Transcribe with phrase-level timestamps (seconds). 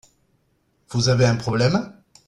[0.89, 1.93] Vous avez un problème?